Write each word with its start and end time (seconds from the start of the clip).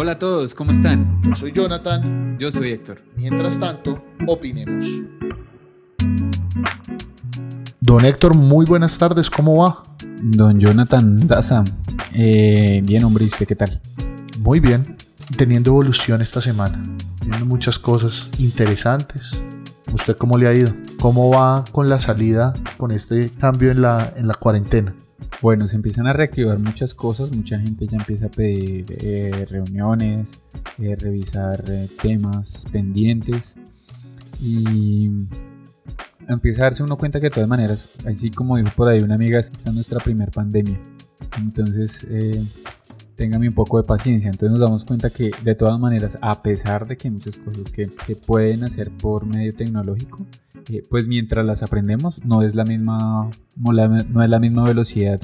Hola 0.00 0.12
a 0.12 0.18
todos, 0.20 0.54
¿cómo 0.54 0.70
están? 0.70 1.20
Yo 1.24 1.34
soy 1.34 1.50
Jonathan. 1.50 2.38
Yo 2.38 2.52
soy 2.52 2.70
Héctor. 2.70 3.02
Mientras 3.16 3.58
tanto, 3.58 4.00
opinemos. 4.28 4.84
Don 7.80 8.04
Héctor, 8.04 8.36
muy 8.36 8.64
buenas 8.64 8.96
tardes, 8.96 9.28
¿cómo 9.28 9.56
va? 9.56 9.82
Don 10.22 10.60
Jonathan 10.60 11.26
Daza. 11.26 11.64
Eh, 12.14 12.80
bien, 12.84 13.02
hombre, 13.02 13.24
¿y 13.24 13.26
usted 13.26 13.44
qué 13.48 13.56
tal? 13.56 13.80
Muy 14.38 14.60
bien, 14.60 14.96
teniendo 15.36 15.72
evolución 15.72 16.22
esta 16.22 16.40
semana, 16.40 16.80
viendo 17.26 17.44
muchas 17.44 17.76
cosas 17.76 18.30
interesantes. 18.38 19.42
¿Usted 19.92 20.16
cómo 20.16 20.38
le 20.38 20.46
ha 20.46 20.54
ido? 20.54 20.72
¿Cómo 21.00 21.28
va 21.30 21.64
con 21.72 21.88
la 21.88 21.98
salida, 21.98 22.54
con 22.76 22.92
este 22.92 23.30
cambio 23.30 23.72
en 23.72 23.82
la, 23.82 24.12
en 24.14 24.28
la 24.28 24.34
cuarentena? 24.34 24.94
Bueno, 25.40 25.68
se 25.68 25.76
empiezan 25.76 26.06
a 26.08 26.12
reactivar 26.12 26.58
muchas 26.58 26.94
cosas, 26.94 27.30
mucha 27.30 27.60
gente 27.60 27.86
ya 27.86 27.98
empieza 27.98 28.26
a 28.26 28.30
pedir 28.30 28.86
eh, 29.00 29.46
reuniones, 29.48 30.32
eh, 30.78 30.96
revisar 30.96 31.62
eh, 31.68 31.88
temas 32.02 32.64
pendientes 32.72 33.54
y 34.40 35.10
empieza 36.26 36.62
a 36.62 36.64
darse 36.64 36.82
uno 36.82 36.98
cuenta 36.98 37.20
que 37.20 37.26
de 37.26 37.30
todas 37.30 37.48
maneras, 37.48 37.88
así 38.04 38.30
como 38.30 38.56
dijo 38.56 38.70
por 38.74 38.88
ahí 38.88 39.00
una 39.00 39.14
amiga, 39.14 39.38
esta 39.38 39.68
es 39.68 39.74
nuestra 39.74 40.00
primera 40.00 40.32
pandemia. 40.32 40.80
Entonces, 41.36 42.04
téngame 43.18 43.48
un 43.48 43.54
poco 43.54 43.76
de 43.78 43.84
paciencia. 43.84 44.30
Entonces 44.30 44.50
nos 44.52 44.60
damos 44.60 44.84
cuenta 44.84 45.10
que 45.10 45.30
de 45.42 45.54
todas 45.54 45.78
maneras, 45.78 46.18
a 46.22 46.42
pesar 46.42 46.86
de 46.86 46.96
que 46.96 47.08
hay 47.08 47.14
muchas 47.14 47.36
cosas 47.36 47.70
que 47.70 47.90
se 48.06 48.16
pueden 48.16 48.64
hacer 48.64 48.90
por 48.90 49.26
medio 49.26 49.54
tecnológico, 49.54 50.24
pues 50.88 51.06
mientras 51.06 51.44
las 51.44 51.62
aprendemos 51.62 52.24
no 52.24 52.42
es 52.42 52.54
la 52.54 52.64
misma, 52.64 53.30
no, 53.56 54.22
es 54.22 54.30
la 54.30 54.38
misma 54.38 54.64
velocidad 54.64 55.20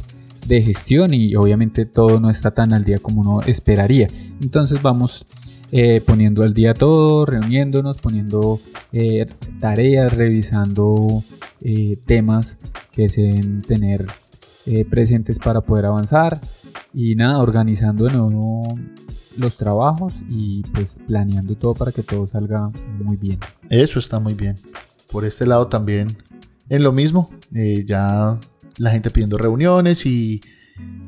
de 0.47 0.63
gestión 0.63 1.15
y 1.15 1.35
obviamente 1.37 1.87
todo 1.87 2.21
no 2.21 2.31
está 2.31 2.53
tan 2.53 2.73
al 2.73 2.85
día 2.85 2.99
como 2.99 3.21
uno 3.21 3.43
esperaría. 3.43 4.09
Entonces 4.41 4.81
vamos 4.83 5.27
eh, 5.71 6.03
poniendo 6.05 6.43
al 6.43 6.55
día 6.55 6.75
todo, 6.75 7.27
reuniéndonos, 7.27 8.01
poniendo 8.01 8.61
eh, 8.93 9.27
tareas, 9.61 10.13
revisando 10.15 11.23
eh, 11.61 11.99
temas 12.07 12.59
que 12.93 13.09
se 13.09 13.23
deben 13.23 13.63
tener 13.63 14.07
presentes 14.89 15.39
para 15.39 15.61
poder 15.61 15.85
avanzar 15.85 16.41
y 16.95 17.17
nada, 17.17 17.39
organizando 17.41 18.07
de 18.07 18.15
nuevo 18.15 18.63
los 19.37 19.59
trabajos 19.59 20.23
y 20.31 20.63
pues 20.73 20.99
planeando 21.07 21.55
todo 21.55 21.75
para 21.75 21.93
que 21.93 22.03
todo 22.03 22.27
salga 22.27 22.71
muy 22.99 23.19
bien. 23.19 23.39
Eso 23.69 23.99
está 23.99 24.21
muy 24.21 24.33
bien 24.33 24.57
por 25.15 25.25
este 25.25 25.47
lado 25.47 25.69
también 25.69 26.19
en 26.69 26.83
lo 26.83 26.93
mismo. 26.93 27.31
Eh, 27.55 27.85
ya 27.87 28.37
la 28.79 28.91
gente 28.91 29.11
pidiendo 29.11 29.39
reuniones 29.39 30.07
y 30.07 30.43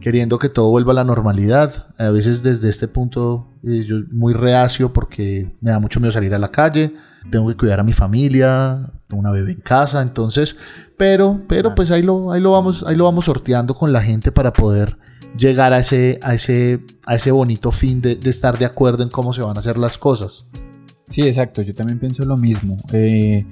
queriendo 0.01 0.39
que 0.39 0.49
todo 0.49 0.71
vuelva 0.71 0.93
a 0.93 0.95
la 0.95 1.03
normalidad. 1.03 1.89
A 1.99 2.11
veces 2.11 2.45
desde 2.45 2.71
este 2.71 2.87
punto 2.87 3.51
eh, 3.65 3.83
yo 3.85 3.97
muy 4.13 4.33
reacio 4.33 4.93
porque 4.93 5.51
me 5.61 5.73
da 5.73 5.81
mucho 5.81 5.99
miedo 5.99 6.13
salir 6.13 6.33
a 6.35 6.39
la 6.39 6.53
calle. 6.53 6.95
Tengo 7.33 7.49
que 7.49 7.57
cuidar 7.57 7.81
a 7.81 7.83
mi 7.83 7.93
familia, 7.93 8.93
tengo 9.09 9.23
una 9.23 9.33
bebé 9.33 9.51
en 9.51 9.61
casa, 9.61 10.01
entonces, 10.01 10.57
pero, 10.97 11.43
pero 11.49 11.75
pues 11.75 11.91
ahí 11.91 12.05
lo, 12.05 12.31
ahí 12.31 12.41
lo 12.41 12.53
vamos, 12.53 12.85
ahí 12.87 12.95
lo 12.95 13.03
vamos 13.03 13.25
sorteando 13.25 13.75
con 13.75 13.93
la 13.93 14.03
gente 14.03 14.31
para 14.31 14.53
poder 14.53 14.97
llegar 15.37 15.73
a 15.73 15.81
ese, 15.81 16.21
a 16.23 16.33
ese, 16.33 16.85
a 17.07 17.17
ese 17.17 17.33
bonito 17.33 17.73
fin 17.73 18.01
de, 18.01 18.21
estar 18.23 18.57
de 18.57 18.67
acuerdo 18.67 19.03
en 19.03 19.09
cómo 19.09 19.33
se 19.33 19.43
van 19.43 19.57
a 19.57 19.59
hacer 19.59 19.77
las 19.77 19.99
cosas. 19.99 20.45
Sí, 21.09 21.23
exacto, 21.23 21.63
yo 21.63 21.75
también 21.75 21.99
pienso 21.99 22.25
lo 22.25 22.37
mismo. 22.37 22.77
Eh, 22.93 23.45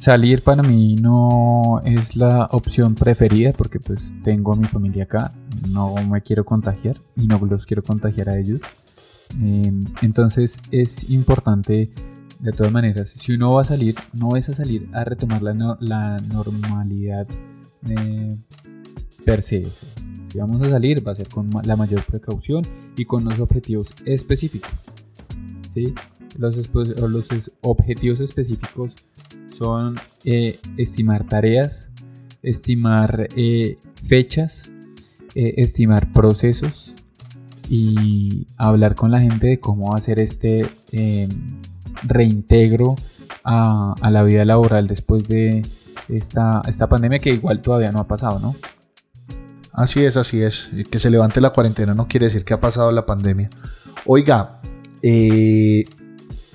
salir 0.00 0.42
para 0.42 0.62
mí 0.62 0.96
no 0.96 1.80
es 1.84 2.16
la 2.16 2.48
opción 2.52 2.94
preferida 2.94 3.52
porque 3.52 3.80
pues 3.80 4.12
tengo 4.24 4.52
a 4.52 4.56
mi 4.56 4.64
familia 4.64 5.04
acá, 5.04 5.32
no 5.68 5.94
me 5.94 6.22
quiero 6.22 6.44
contagiar 6.44 6.96
y 7.16 7.26
no 7.26 7.38
los 7.38 7.66
quiero 7.66 7.82
contagiar 7.82 8.28
a 8.28 8.38
ellos. 8.38 8.60
Em, 9.40 9.84
entonces 10.02 10.58
es 10.70 11.10
importante 11.10 11.90
de 12.38 12.52
todas 12.52 12.72
maneras, 12.72 13.10
si 13.10 13.32
uno 13.32 13.52
va 13.54 13.62
a 13.62 13.64
salir, 13.64 13.96
no 14.12 14.36
es 14.36 14.48
a 14.48 14.54
salir 14.54 14.88
a 14.92 15.04
retomar 15.04 15.42
la, 15.42 15.76
la 15.80 16.18
normalidad 16.32 17.26
per 19.24 19.42
se. 19.42 19.66
Si 20.30 20.38
vamos 20.38 20.62
a 20.62 20.70
salir 20.70 21.06
va 21.06 21.12
a 21.12 21.16
ser 21.16 21.28
con 21.28 21.50
la 21.64 21.76
mayor 21.76 22.04
precaución 22.04 22.64
y 22.96 23.04
con 23.06 23.24
los 23.24 23.40
objetivos 23.40 23.92
específicos. 24.04 24.70
¿sí? 25.72 25.94
Los, 26.36 26.56
los 26.74 27.50
objetivos 27.62 28.20
específicos 28.20 28.94
son 29.58 29.96
eh, 30.24 30.60
estimar 30.76 31.24
tareas, 31.24 31.90
estimar 32.42 33.28
eh, 33.36 33.78
fechas, 34.00 34.70
eh, 35.34 35.54
estimar 35.58 36.12
procesos 36.12 36.94
y 37.68 38.46
hablar 38.56 38.94
con 38.94 39.10
la 39.10 39.20
gente 39.20 39.48
de 39.48 39.60
cómo 39.60 39.94
hacer 39.96 40.20
este 40.20 40.66
reintegro 42.04 42.94
a, 43.44 43.94
la 44.10 44.22
vida 44.22 44.44
laboral 44.44 44.86
después 44.86 45.26
de 45.26 45.66
esta, 46.08 46.62
esta 46.66 46.88
pandemia 46.88 47.18
que 47.18 47.30
igual 47.30 47.60
todavía 47.60 47.92
no 47.92 47.98
ha 47.98 48.08
pasado, 48.08 48.38
¿no? 48.38 48.56
Así 49.72 50.04
es, 50.04 50.16
así 50.16 50.42
es. 50.42 50.70
Que 50.90 50.98
se 50.98 51.10
levante 51.10 51.40
la 51.40 51.50
cuarentena 51.50 51.94
no 51.94 52.08
quiere 52.08 52.26
decir 52.26 52.44
que 52.44 52.54
ha 52.54 52.60
pasado 52.60 52.90
la 52.90 53.06
pandemia. 53.06 53.50
Oiga, 54.06 54.60
eh, 55.02 55.84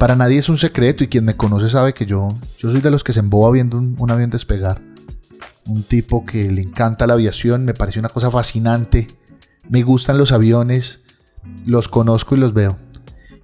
para 0.03 0.17
nadie 0.17 0.37
es 0.37 0.49
un 0.49 0.57
secreto 0.57 1.05
y 1.05 1.07
quien 1.07 1.23
me 1.23 1.37
conoce 1.37 1.69
sabe 1.69 1.93
que 1.93 2.05
yo, 2.05 2.27
yo 2.57 2.69
soy 2.69 2.81
de 2.81 2.91
los 2.91 3.05
que 3.05 3.13
se 3.13 3.21
emboba 3.21 3.49
viendo 3.51 3.77
un, 3.77 4.11
avión 4.11 4.29
despegar. 4.29 4.81
Un 5.65 5.83
tipo 5.83 6.25
que 6.25 6.51
le 6.51 6.61
encanta 6.61 7.07
la 7.07 7.13
aviación, 7.13 7.63
me 7.63 7.73
parece 7.73 7.99
una 7.99 8.09
cosa 8.09 8.29
fascinante. 8.29 9.07
Me 9.69 9.81
gustan 9.81 10.17
los 10.17 10.33
aviones, 10.33 11.03
los 11.65 11.87
conozco 11.87 12.35
y 12.35 12.39
los 12.39 12.53
veo. 12.53 12.75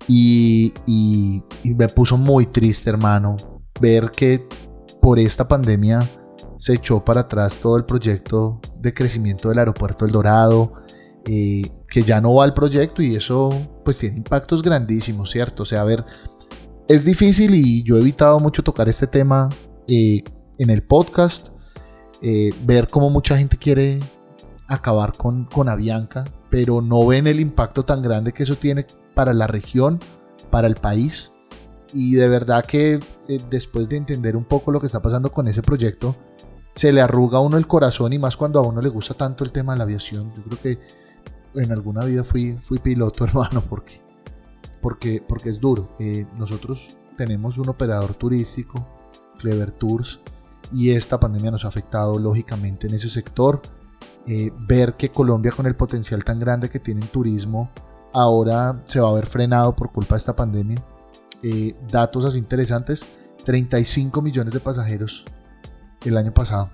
Y, 0.10 0.74
y, 0.86 1.44
me 1.76 1.88
puso 1.88 2.18
muy 2.18 2.46
triste, 2.46 2.90
hermano, 2.90 3.38
ver 3.80 4.12
que 4.12 4.46
por 5.02 5.18
esta 5.18 5.48
pandemia 5.48 6.02
se 6.58 6.74
echó 6.74 7.06
para 7.06 7.22
atrás 7.22 7.60
todo 7.62 7.78
el 7.78 7.86
proyecto 7.86 8.60
de 8.78 8.94
crecimiento 8.94 9.48
del 9.48 9.60
aeropuerto 9.60 10.04
El 10.04 10.12
Dorado, 10.12 10.74
eh, 11.26 11.72
que 11.88 12.04
ya 12.04 12.20
no 12.20 12.34
va 12.34 12.44
al 12.44 12.54
proyecto 12.54 13.02
y 13.02 13.16
eso 13.16 13.50
pues 13.86 13.98
tiene 13.98 14.18
impactos 14.18 14.62
grandísimos, 14.62 15.32
¿cierto? 15.32 15.64
O 15.64 15.66
sea, 15.66 15.84
ver, 15.84 16.04
es 16.90 17.06
difícil 17.06 17.54
y 17.54 17.84
yo 17.84 17.98
he 17.98 18.02
evitado 18.02 18.40
mucho 18.40 18.64
tocar 18.64 18.90
este 18.90 19.06
tema 19.06 19.48
eh, 19.88 20.24
en 20.58 20.70
el 20.72 20.82
podcast. 20.82 21.50
Eh, 22.22 22.50
ver 22.64 22.88
cómo 22.88 23.12
mucha 23.12 23.38
gente 23.38 23.58
quiere 23.58 24.00
acabar 24.68 25.16
con, 25.16 25.46
con 25.46 25.70
Avianca, 25.70 26.26
pero 26.50 26.82
no 26.82 27.06
ven 27.06 27.28
el 27.28 27.40
impacto 27.40 27.86
tan 27.86 28.02
grande 28.02 28.34
que 28.34 28.42
eso 28.42 28.56
tiene 28.56 28.88
para 29.14 29.34
la 29.34 29.46
región, 29.46 30.00
para 30.50 30.68
el 30.68 30.76
país. 30.76 31.32
Y 31.94 32.16
de 32.16 32.28
verdad 32.28 32.66
que 32.66 33.00
eh, 33.28 33.40
después 33.52 33.88
de 33.88 33.98
entender 33.98 34.36
un 34.36 34.46
poco 34.46 34.72
lo 34.72 34.80
que 34.80 34.88
está 34.88 35.00
pasando 35.00 35.32
con 35.32 35.48
ese 35.48 35.62
proyecto, 35.62 36.16
se 36.74 36.92
le 36.92 37.02
arruga 37.02 37.38
a 37.38 37.42
uno 37.42 37.58
el 37.58 37.68
corazón 37.68 38.14
y 38.14 38.20
más 38.20 38.36
cuando 38.36 38.60
a 38.60 38.68
uno 38.68 38.82
le 38.82 38.90
gusta 38.90 39.14
tanto 39.14 39.44
el 39.44 39.52
tema 39.52 39.74
de 39.74 39.78
la 39.78 39.84
aviación. 39.84 40.34
Yo 40.36 40.42
creo 40.44 40.60
que 40.60 41.62
en 41.62 41.72
alguna 41.72 42.04
vida 42.06 42.24
fui, 42.24 42.58
fui 42.60 42.80
piloto, 42.80 43.24
hermano, 43.26 43.64
porque 43.70 44.09
porque, 44.82 45.24
porque 45.26 45.50
es 45.50 45.60
duro. 45.60 45.96
Eh, 46.00 46.26
nosotros 46.36 46.98
tenemos 47.18 47.58
un 47.58 47.70
operador 47.70 48.16
turístico, 48.16 48.88
Clever 49.38 49.72
Tours, 49.72 50.20
y 50.72 50.92
esta 50.92 51.20
pandemia 51.20 51.52
nos 51.52 51.66
ha 51.66 51.70
afectado 51.70 52.18
lógicamente 52.20 52.88
en 52.88 52.94
ese 52.94 53.10
sector. 53.10 53.62
Eh, 54.28 54.52
ver 54.68 54.96
que 54.96 55.10
Colombia 55.10 55.52
con 55.52 55.66
el 55.66 55.76
potencial 55.76 56.24
tan 56.24 56.40
grande 56.40 56.70
que 56.70 56.80
tiene 56.80 57.02
en 57.02 57.08
turismo 57.08 57.72
ahora 58.14 58.84
se 58.86 59.00
va 59.00 59.10
a 59.10 59.14
ver 59.14 59.26
frenado 59.26 59.76
por 59.76 59.92
culpa 59.92 60.16
de 60.16 60.20
esta 60.20 60.36
pandemia. 60.36 60.84
Eh, 61.42 61.76
datos 61.90 62.26
así 62.26 62.38
interesantes, 62.38 63.06
35 63.46 64.22
millones 64.22 64.54
de 64.54 64.60
pasajeros 64.60 65.26
el 66.06 66.18
año 66.18 66.34
pasado 66.34 66.70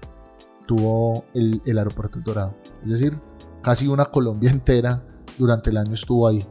tuvo 0.65 1.25
el, 1.33 1.61
el 1.65 1.77
aeropuerto 1.77 2.19
Dorado. 2.19 2.55
Es 2.83 2.89
decir, 2.89 3.19
casi 3.61 3.87
una 3.87 4.05
Colombia 4.05 4.49
entera 4.49 5.03
durante 5.37 5.69
el 5.69 5.77
año 5.77 5.93
estuvo 5.93 6.27
ahí. 6.27 6.45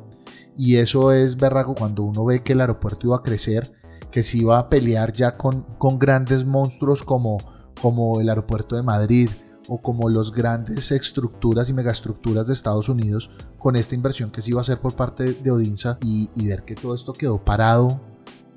Y 0.57 0.77
eso 0.77 1.13
es 1.13 1.37
berraco 1.37 1.75
cuando 1.75 2.05
uno 2.05 2.25
ve 2.25 2.43
que 2.43 2.53
el 2.53 2.61
aeropuerto 2.61 3.07
iba 3.07 3.17
a 3.17 3.23
crecer, 3.23 3.73
que 4.11 4.23
se 4.23 4.39
iba 4.39 4.59
a 4.59 4.69
pelear 4.69 5.13
ya 5.13 5.37
con, 5.37 5.63
con 5.79 5.99
grandes 5.99 6.45
monstruos 6.45 7.03
como, 7.03 7.39
como 7.81 8.21
el 8.21 8.29
aeropuerto 8.29 8.77
de 8.77 8.83
Madrid 8.83 9.29
o 9.69 9.81
como 9.81 10.09
los 10.09 10.33
grandes 10.33 10.93
estructuras 10.93 11.69
y 11.69 11.73
megaestructuras 11.73 12.47
de 12.47 12.53
Estados 12.53 12.89
Unidos 12.89 13.31
con 13.59 13.77
esta 13.77 13.95
inversión 13.95 14.31
que 14.31 14.43
se 14.43 14.51
iba 14.51 14.61
a 14.61 14.63
hacer 14.63 14.79
por 14.79 14.95
parte 14.95 15.33
de 15.33 15.51
Odinsa 15.51 15.99
y, 16.03 16.29
ver 16.47 16.65
que 16.65 16.75
todo 16.75 16.95
esto 16.95 17.13
quedó 17.13 17.43
parado 17.43 18.01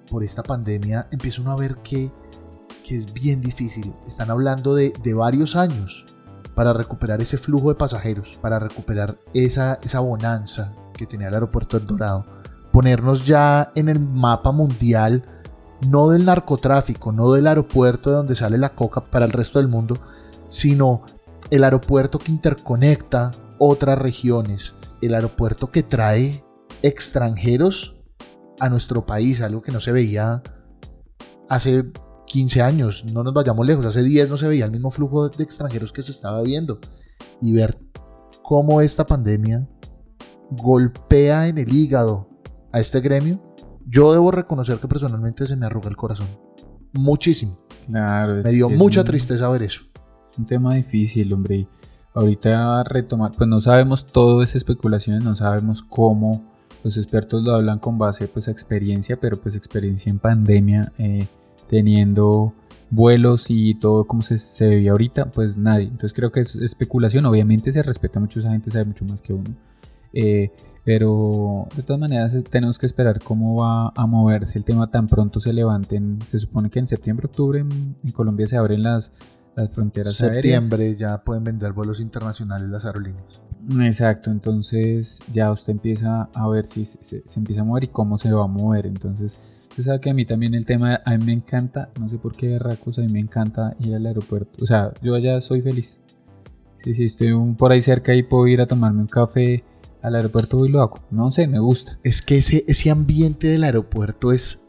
por 0.09 0.23
esta 0.23 0.43
pandemia, 0.43 1.07
empieza 1.11 1.41
uno 1.41 1.51
a 1.51 1.57
ver 1.57 1.77
que, 1.77 2.11
que 2.83 2.95
es 2.95 3.11
bien 3.13 3.41
difícil. 3.41 3.93
Están 4.05 4.31
hablando 4.31 4.75
de, 4.75 4.93
de, 5.03 5.13
varios 5.13 5.55
años 5.55 6.05
para 6.55 6.73
recuperar 6.73 7.21
ese 7.21 7.37
flujo 7.37 7.69
de 7.69 7.75
pasajeros, 7.75 8.37
para 8.41 8.59
recuperar 8.59 9.17
esa, 9.33 9.79
esa 9.83 9.99
bonanza 9.99 10.75
que 10.97 11.05
tenía 11.05 11.27
el 11.27 11.33
aeropuerto 11.33 11.77
del 11.77 11.87
Dorado, 11.87 12.25
ponernos 12.71 13.25
ya 13.25 13.71
en 13.75 13.89
el 13.89 13.99
mapa 13.99 14.51
mundial, 14.51 15.23
no 15.89 16.09
del 16.09 16.25
narcotráfico, 16.25 17.11
no 17.11 17.31
del 17.31 17.47
aeropuerto 17.47 18.09
de 18.09 18.17
donde 18.17 18.35
sale 18.35 18.57
la 18.57 18.69
coca 18.69 19.01
para 19.01 19.25
el 19.25 19.31
resto 19.31 19.59
del 19.59 19.67
mundo, 19.67 19.95
sino 20.47 21.03
el 21.51 21.63
aeropuerto 21.63 22.19
que 22.19 22.31
interconecta 22.31 23.31
otras 23.57 23.97
regiones, 23.97 24.75
el 25.01 25.13
aeropuerto 25.13 25.71
que 25.71 25.83
trae 25.83 26.43
extranjeros 26.81 27.95
a 28.59 28.69
nuestro 28.69 29.05
país, 29.05 29.41
algo 29.41 29.61
que 29.61 29.71
no 29.71 29.79
se 29.79 29.91
veía 29.91 30.41
hace 31.49 31.85
15 32.27 32.61
años, 32.61 33.05
no 33.11 33.23
nos 33.23 33.33
vayamos 33.33 33.65
lejos, 33.65 33.85
hace 33.85 34.03
10 34.03 34.29
no 34.29 34.37
se 34.37 34.47
veía 34.47 34.65
el 34.65 34.71
mismo 34.71 34.91
flujo 34.91 35.29
de 35.29 35.43
extranjeros 35.43 35.91
que 35.91 36.01
se 36.01 36.11
estaba 36.11 36.41
viendo. 36.41 36.79
Y 37.41 37.53
ver 37.53 37.77
cómo 38.43 38.81
esta 38.81 39.05
pandemia 39.05 39.67
golpea 40.51 41.47
en 41.47 41.57
el 41.57 41.73
hígado 41.73 42.29
a 42.71 42.79
este 42.79 42.99
gremio, 43.01 43.41
yo 43.85 44.11
debo 44.11 44.31
reconocer 44.31 44.79
que 44.79 44.87
personalmente 44.87 45.45
se 45.47 45.55
me 45.55 45.65
arruga 45.65 45.89
el 45.89 45.95
corazón. 45.95 46.27
Muchísimo. 46.93 47.59
Claro, 47.85 48.41
me 48.43 48.51
dio 48.51 48.69
mucha 48.69 49.03
tristeza 49.03 49.49
ver 49.49 49.63
eso. 49.63 49.83
Es 50.31 50.37
un 50.37 50.45
tema 50.45 50.75
difícil, 50.75 51.31
hombre. 51.33 51.55
Y 51.55 51.67
ahorita 52.13 52.83
retomar, 52.83 53.31
pues 53.31 53.47
no 53.47 53.59
sabemos 53.59 54.05
todo 54.07 54.43
esa 54.43 54.57
especulación, 54.57 55.23
no 55.23 55.35
sabemos 55.35 55.81
cómo 55.83 56.43
los 56.83 56.97
expertos 56.97 57.43
lo 57.43 57.53
hablan 57.53 57.79
con 57.79 57.97
base 57.97 58.27
pues 58.27 58.47
a 58.47 58.51
experiencia, 58.51 59.19
pero 59.19 59.39
pues 59.39 59.55
experiencia 59.55 60.09
en 60.09 60.19
pandemia, 60.19 60.91
eh, 60.97 61.27
teniendo 61.67 62.53
vuelos 62.89 63.47
y 63.49 63.75
todo 63.75 64.05
como 64.05 64.21
se, 64.21 64.37
se 64.37 64.67
veía 64.67 64.91
ahorita, 64.91 65.31
pues 65.31 65.57
nadie. 65.57 65.85
Entonces 65.85 66.13
creo 66.13 66.31
que 66.31 66.41
es 66.41 66.55
especulación, 66.55 67.25
obviamente 67.25 67.71
se 67.71 67.83
respeta 67.83 68.19
mucho, 68.19 68.39
esa 68.39 68.51
gente 68.51 68.69
sabe 68.69 68.85
mucho 68.85 69.05
más 69.05 69.21
que 69.21 69.33
uno. 69.33 69.55
Eh, 70.19 70.51
pero 70.83 71.67
de 71.75 71.83
todas 71.83 71.99
maneras 71.99 72.35
tenemos 72.49 72.79
que 72.79 72.87
esperar 72.87 73.21
cómo 73.21 73.61
va 73.61 73.91
a 73.95 74.07
moverse 74.07 74.57
el 74.57 74.65
tema 74.65 74.89
tan 74.89 75.05
pronto 75.05 75.39
se 75.39 75.53
levanten. 75.53 76.17
Se 76.31 76.39
supone 76.39 76.71
que 76.71 76.79
en 76.79 76.87
septiembre, 76.87 77.27
octubre 77.27 77.59
en, 77.59 78.11
Colombia 78.13 78.47
se 78.47 78.57
abren 78.57 78.81
las, 78.81 79.11
las 79.55 79.69
fronteras 79.75 80.13
septiembre 80.13 80.95
ya 80.95 81.23
pueden 81.23 81.43
vender 81.43 81.73
vuelos 81.73 81.99
internacionales 81.99 82.69
las 82.69 82.85
aerolíneas. 82.85 83.41
Exacto, 83.81 84.31
entonces 84.31 85.19
ya 85.31 85.51
usted 85.51 85.73
empieza 85.73 86.29
a 86.33 86.47
ver 86.47 86.65
si 86.65 86.85
se, 86.85 87.21
empieza 87.35 87.61
a 87.61 87.65
mover 87.65 87.83
y 87.83 87.87
cómo 87.87 88.17
se 88.17 88.31
va 88.31 88.45
a 88.45 88.47
mover. 88.47 88.87
Entonces, 88.87 89.37
usted 89.69 89.83
sabe 89.83 89.99
que 89.99 90.09
a 90.09 90.13
mí 90.13 90.25
también 90.25 90.55
el 90.55 90.65
tema, 90.65 91.01
a 91.05 91.17
mí 91.17 91.25
me 91.25 91.33
encanta, 91.33 91.89
no 91.99 92.09
sé 92.09 92.17
por 92.17 92.35
qué 92.35 92.57
racos, 92.57 92.97
a 92.97 93.01
mí 93.01 93.09
me 93.09 93.19
encanta 93.19 93.75
ir 93.81 93.93
al 93.93 94.05
aeropuerto. 94.05 94.63
O 94.63 94.65
sea, 94.65 94.93
yo 95.03 95.13
allá 95.13 95.41
soy 95.41 95.61
feliz. 95.61 95.99
Si 96.81 96.93
sí, 96.93 97.03
estoy 97.03 97.33
por 97.57 97.73
ahí 97.73 97.81
cerca 97.81 98.15
y 98.15 98.23
puedo 98.23 98.47
ir 98.47 98.61
a 98.61 98.67
tomarme 98.67 99.01
un 99.01 99.07
café 99.07 99.65
al 100.01 100.15
aeropuerto 100.15 100.65
y 100.65 100.69
lo 100.69 100.81
hago. 100.81 100.99
No 101.11 101.31
sé, 101.31 101.47
me 101.47 101.59
gusta. 101.59 101.99
Es 102.03 102.21
que 102.21 102.37
ese, 102.37 102.63
ese 102.67 102.89
ambiente 102.89 103.47
del 103.47 103.63
aeropuerto 103.63 104.31
es, 104.31 104.61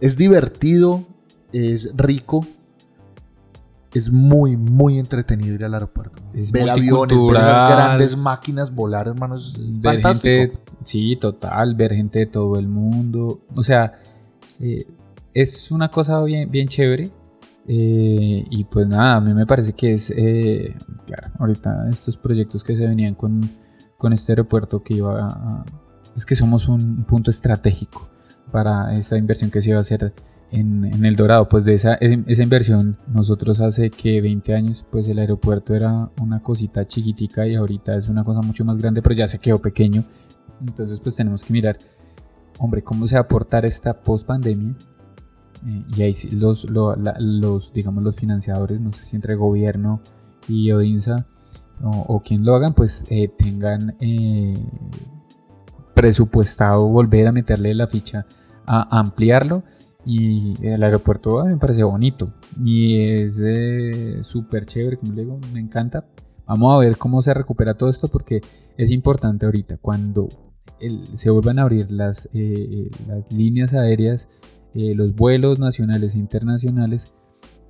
es 0.00 0.16
divertido, 0.16 1.06
es 1.52 1.92
rico, 1.96 2.46
es 3.94 4.10
muy, 4.10 4.56
muy 4.56 4.98
entretenido 4.98 5.54
ir 5.54 5.64
al 5.64 5.74
aeropuerto. 5.74 6.18
ver 6.52 6.70
aviones, 6.70 7.18
ver 7.22 7.36
esas 7.36 7.70
grandes 7.70 8.16
máquinas 8.16 8.74
volar, 8.74 9.08
hermanos. 9.08 9.58
ver 9.80 10.02
gente, 10.02 10.52
sí, 10.84 11.16
total, 11.16 11.74
ver 11.74 11.94
gente 11.94 12.20
de 12.20 12.26
todo 12.26 12.58
el 12.58 12.68
mundo. 12.68 13.40
O 13.54 13.62
sea, 13.62 13.98
eh, 14.60 14.86
es 15.34 15.70
una 15.70 15.90
cosa 15.90 16.22
bien, 16.22 16.50
bien 16.50 16.68
chévere. 16.68 17.10
Eh, 17.70 18.44
y 18.48 18.64
pues 18.64 18.86
nada, 18.86 19.16
a 19.16 19.20
mí 19.20 19.34
me 19.34 19.44
parece 19.44 19.74
que 19.74 19.92
es, 19.92 20.10
eh, 20.16 20.74
claro, 21.06 21.28
ahorita 21.38 21.90
estos 21.90 22.16
proyectos 22.16 22.64
que 22.64 22.74
se 22.74 22.86
venían 22.86 23.14
con 23.14 23.42
con 23.98 24.12
este 24.12 24.32
aeropuerto 24.32 24.82
que 24.82 24.94
iba 24.94 25.26
a... 25.26 25.64
Es 26.16 26.24
que 26.24 26.36
somos 26.36 26.68
un 26.68 27.04
punto 27.04 27.30
estratégico 27.30 28.08
para 28.50 28.96
esa 28.96 29.18
inversión 29.18 29.50
que 29.50 29.60
se 29.60 29.70
iba 29.70 29.78
a 29.78 29.82
hacer 29.82 30.14
en, 30.50 31.04
El 31.04 31.16
Dorado. 31.16 31.48
Pues 31.48 31.64
de 31.64 31.74
esa, 31.74 31.94
esa 31.94 32.42
inversión, 32.42 32.96
nosotros 33.08 33.60
hace 33.60 33.90
que 33.90 34.20
20 34.20 34.54
años, 34.54 34.86
pues 34.90 35.08
el 35.08 35.18
aeropuerto 35.18 35.74
era 35.74 36.10
una 36.20 36.42
cosita 36.42 36.86
chiquitica 36.86 37.46
y 37.46 37.56
ahorita 37.56 37.96
es 37.96 38.08
una 38.08 38.24
cosa 38.24 38.40
mucho 38.40 38.64
más 38.64 38.78
grande, 38.78 39.02
pero 39.02 39.16
ya 39.16 39.28
se 39.28 39.40
quedó 39.40 39.60
pequeño. 39.60 40.04
Entonces 40.60 41.00
pues 41.00 41.16
tenemos 41.16 41.44
que 41.44 41.52
mirar, 41.52 41.78
hombre, 42.58 42.82
cómo 42.82 43.06
se 43.06 43.16
va 43.16 43.20
a 43.20 43.24
aportar 43.24 43.66
esta 43.66 44.00
post 44.00 44.26
pandemia. 44.26 44.74
Eh, 45.66 45.82
y 45.96 46.02
ahí 46.02 46.14
los, 46.32 46.70
los, 46.70 47.72
digamos, 47.72 48.04
los 48.04 48.16
financiadores, 48.16 48.80
no 48.80 48.92
sé 48.92 49.04
si 49.04 49.16
entre 49.16 49.34
gobierno 49.34 50.00
y 50.48 50.70
Odinsa, 50.70 51.26
o, 51.82 52.22
quien 52.24 52.44
lo 52.44 52.54
hagan, 52.54 52.74
pues 52.74 53.04
eh, 53.08 53.28
tengan 53.28 53.96
eh, 54.00 54.54
presupuestado 55.94 56.86
volver 56.86 57.26
a 57.28 57.32
meterle 57.32 57.74
la 57.74 57.86
ficha 57.86 58.26
a 58.66 58.98
ampliarlo. 58.98 59.62
Y 60.04 60.54
el 60.66 60.82
aeropuerto 60.82 61.44
me 61.44 61.58
parece 61.58 61.82
bonito 61.82 62.32
y 62.64 62.98
es 62.98 63.42
súper 64.26 64.64
chévere, 64.64 64.96
como 64.96 65.12
le 65.12 65.22
digo, 65.22 65.38
me 65.52 65.60
encanta. 65.60 66.06
Vamos 66.46 66.74
a 66.74 66.78
ver 66.78 66.96
cómo 66.96 67.20
se 67.20 67.34
recupera 67.34 67.74
todo 67.74 67.90
esto 67.90 68.08
porque 68.08 68.40
es 68.78 68.90
importante 68.90 69.44
ahorita 69.44 69.76
cuando 69.76 70.28
se 71.12 71.28
vuelvan 71.28 71.58
a 71.58 71.62
abrir 71.62 71.92
las, 71.92 72.26
eh, 72.32 72.90
las 73.06 73.30
líneas 73.32 73.74
aéreas, 73.74 74.28
los 74.72 75.14
vuelos 75.14 75.58
nacionales 75.58 76.14
e 76.14 76.18
internacionales, 76.18 77.12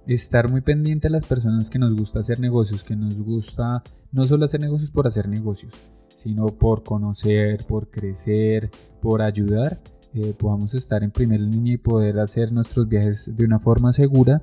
estar 0.06 0.50
muy 0.50 0.60
pendiente 0.60 1.08
a 1.08 1.10
las 1.10 1.26
personas 1.26 1.70
que 1.70 1.78
nos 1.78 1.94
gusta 1.94 2.20
hacer 2.20 2.40
negocios, 2.40 2.84
que 2.84 2.96
nos 2.96 3.20
gusta 3.20 3.82
no 4.12 4.26
solo 4.26 4.44
hacer 4.44 4.60
negocios 4.60 4.90
por 4.90 5.06
hacer 5.06 5.28
negocios, 5.28 5.74
sino 6.14 6.46
por 6.46 6.82
conocer, 6.82 7.64
por 7.66 7.90
crecer, 7.90 8.70
por 9.00 9.22
ayudar, 9.22 9.80
eh, 10.14 10.34
podamos 10.36 10.74
estar 10.74 11.04
en 11.04 11.10
primera 11.10 11.42
línea 11.42 11.74
y 11.74 11.78
poder 11.78 12.18
hacer 12.18 12.52
nuestros 12.52 12.88
viajes 12.88 13.36
de 13.36 13.44
una 13.44 13.58
forma 13.58 13.92
segura 13.92 14.42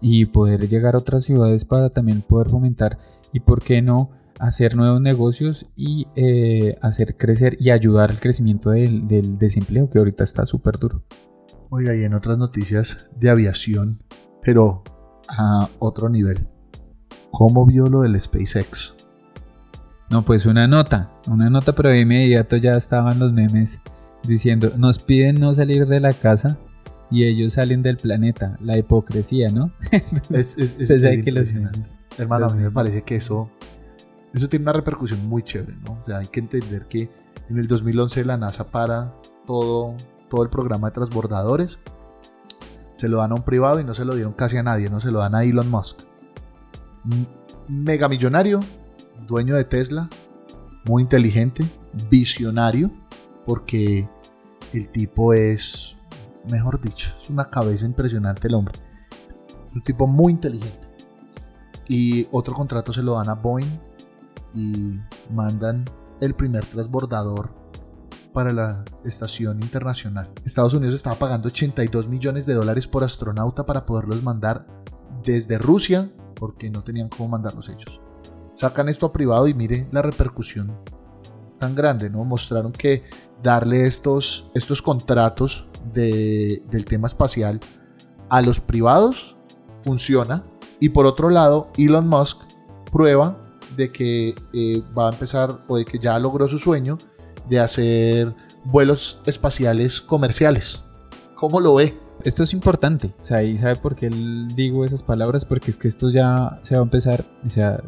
y 0.00 0.24
poder 0.24 0.68
llegar 0.68 0.94
a 0.94 0.98
otras 0.98 1.24
ciudades 1.24 1.64
para 1.64 1.90
también 1.90 2.22
poder 2.22 2.48
fomentar 2.48 2.98
y, 3.32 3.40
por 3.40 3.62
qué 3.62 3.82
no, 3.82 4.10
hacer 4.38 4.76
nuevos 4.76 5.00
negocios 5.00 5.66
y 5.76 6.06
eh, 6.16 6.76
hacer 6.80 7.16
crecer 7.16 7.56
y 7.60 7.70
ayudar 7.70 8.10
al 8.10 8.20
crecimiento 8.20 8.70
del, 8.70 9.06
del 9.06 9.38
desempleo 9.38 9.90
que 9.90 9.98
ahorita 9.98 10.24
está 10.24 10.46
súper 10.46 10.78
duro. 10.78 11.04
Oiga, 11.70 11.94
y 11.94 12.04
en 12.04 12.14
otras 12.14 12.38
noticias 12.38 13.08
de 13.18 13.30
aviación, 13.30 14.00
pero 14.44 14.82
a 15.28 15.68
otro 15.78 16.08
nivel. 16.08 16.46
¿Cómo 17.30 17.66
vio 17.66 17.86
lo 17.86 18.02
del 18.02 18.20
SpaceX? 18.20 18.94
No, 20.10 20.24
pues 20.24 20.46
una 20.46 20.68
nota, 20.68 21.10
una 21.28 21.50
nota, 21.50 21.74
pero 21.74 21.88
de 21.88 22.00
inmediato 22.00 22.56
ya 22.56 22.76
estaban 22.76 23.18
los 23.18 23.32
memes 23.32 23.80
diciendo, 24.26 24.72
nos 24.76 24.98
piden 24.98 25.36
no 25.36 25.52
salir 25.52 25.86
de 25.86 25.98
la 26.00 26.12
casa 26.12 26.58
y 27.10 27.24
ellos 27.24 27.54
salen 27.54 27.82
del 27.82 27.96
planeta. 27.96 28.56
La 28.60 28.76
hipocresía, 28.76 29.48
¿no? 29.50 29.72
Es, 30.30 30.56
es, 30.58 30.78
es, 30.78 31.54
Hermano, 32.18 32.46
a 32.46 32.54
mí 32.54 32.62
me 32.62 32.70
parece 32.70 33.02
que 33.02 33.16
eso, 33.16 33.50
eso 34.32 34.48
tiene 34.48 34.64
una 34.64 34.72
repercusión 34.72 35.26
muy 35.26 35.42
chévere, 35.42 35.76
¿no? 35.84 35.98
O 35.98 36.02
sea, 36.02 36.18
hay 36.18 36.28
que 36.28 36.40
entender 36.40 36.86
que 36.86 37.10
en 37.48 37.58
el 37.58 37.66
2011 37.66 38.24
la 38.24 38.36
NASA 38.36 38.70
para 38.70 39.14
todo, 39.46 39.94
todo 40.30 40.42
el 40.44 40.50
programa 40.50 40.88
de 40.88 40.94
transbordadores 40.94 41.80
se 42.94 43.08
lo 43.08 43.18
dan 43.18 43.32
a 43.32 43.34
un 43.34 43.42
privado 43.42 43.80
y 43.80 43.84
no 43.84 43.94
se 43.94 44.04
lo 44.04 44.14
dieron 44.14 44.32
casi 44.32 44.56
a 44.56 44.62
nadie, 44.62 44.88
no 44.88 45.00
se 45.00 45.10
lo 45.10 45.18
dan 45.18 45.34
a 45.34 45.44
Elon 45.44 45.70
Musk. 45.70 45.98
Mega 47.68 48.08
millonario, 48.08 48.60
dueño 49.26 49.56
de 49.56 49.64
Tesla, 49.64 50.08
muy 50.86 51.02
inteligente, 51.02 51.64
visionario, 52.08 52.90
porque 53.46 54.08
el 54.72 54.88
tipo 54.88 55.32
es, 55.32 55.96
mejor 56.50 56.80
dicho, 56.80 57.14
es 57.20 57.30
una 57.30 57.50
cabeza 57.50 57.86
impresionante 57.86 58.48
el 58.48 58.54
hombre. 58.54 58.78
Un 59.74 59.82
tipo 59.82 60.06
muy 60.06 60.32
inteligente. 60.32 60.88
Y 61.88 62.26
otro 62.30 62.54
contrato 62.54 62.92
se 62.92 63.02
lo 63.02 63.14
dan 63.14 63.28
a 63.28 63.34
Boeing 63.34 63.80
y 64.54 64.98
mandan 65.32 65.84
el 66.20 66.34
primer 66.34 66.64
transbordador 66.64 67.63
para 68.34 68.52
la 68.52 68.84
estación 69.04 69.62
internacional. 69.62 70.28
Estados 70.44 70.74
Unidos 70.74 70.96
estaba 70.96 71.16
pagando 71.16 71.48
82 71.48 72.08
millones 72.08 72.44
de 72.44 72.54
dólares 72.54 72.88
por 72.88 73.04
astronauta 73.04 73.64
para 73.64 73.86
poderlos 73.86 74.22
mandar 74.22 74.66
desde 75.22 75.56
Rusia, 75.56 76.10
porque 76.34 76.68
no 76.68 76.82
tenían 76.82 77.08
cómo 77.08 77.28
mandarlos 77.28 77.68
ellos. 77.68 78.00
Sacan 78.52 78.88
esto 78.88 79.06
a 79.06 79.12
privado 79.12 79.46
y 79.46 79.54
mire 79.54 79.88
la 79.92 80.02
repercusión 80.02 80.76
tan 81.60 81.76
grande, 81.76 82.10
¿no? 82.10 82.24
Mostraron 82.24 82.72
que 82.72 83.04
darle 83.40 83.86
estos, 83.86 84.50
estos 84.54 84.82
contratos 84.82 85.66
del 85.92 86.84
tema 86.86 87.06
espacial 87.06 87.60
a 88.28 88.42
los 88.42 88.58
privados 88.58 89.36
funciona. 89.76 90.42
Y 90.80 90.88
por 90.88 91.06
otro 91.06 91.30
lado, 91.30 91.70
Elon 91.78 92.08
Musk 92.08 92.40
prueba 92.90 93.40
de 93.76 93.92
que 93.92 94.34
eh, 94.52 94.82
va 94.96 95.08
a 95.08 95.12
empezar 95.12 95.60
o 95.68 95.76
de 95.76 95.84
que 95.84 96.00
ya 96.00 96.18
logró 96.18 96.48
su 96.48 96.58
sueño 96.58 96.98
de 97.48 97.60
hacer 97.60 98.34
vuelos 98.64 99.18
espaciales 99.26 100.00
comerciales. 100.00 100.84
¿Cómo 101.34 101.60
lo 101.60 101.74
ve? 101.74 101.98
Esto 102.24 102.42
es 102.42 102.54
importante, 102.54 103.12
o 103.20 103.24
sea, 103.24 103.42
y 103.42 103.58
sabe 103.58 103.76
por 103.76 103.96
qué 103.96 104.08
digo 104.54 104.84
esas 104.84 105.02
palabras, 105.02 105.44
porque 105.44 105.70
es 105.70 105.76
que 105.76 105.88
esto 105.88 106.08
ya 106.08 106.58
se 106.62 106.74
va 106.74 106.80
a 106.80 106.84
empezar, 106.84 107.24
o 107.44 107.48
sea, 107.48 107.82